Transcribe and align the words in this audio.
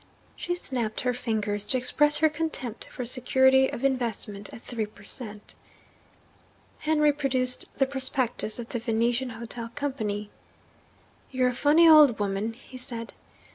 She 0.35 0.55
snapped 0.55 1.01
her 1.01 1.13
fingers 1.13 1.67
to 1.67 1.77
express 1.77 2.17
her 2.17 2.27
contempt 2.27 2.85
for 2.85 3.05
security 3.05 3.71
of 3.71 3.83
investment 3.83 4.51
at 4.51 4.63
three 4.63 4.87
per 4.87 5.03
cent. 5.03 5.53
Henry 6.79 7.11
produced 7.11 7.65
the 7.77 7.85
prospectus 7.85 8.57
of 8.57 8.69
the 8.69 8.79
Venetian 8.79 9.29
Hotel 9.37 9.69
Company. 9.75 10.31
'You're 11.29 11.49
a 11.49 11.53
funny 11.53 11.87
old 11.87 12.17
woman,' 12.17 12.53
he 12.53 12.79
said. 12.79 13.13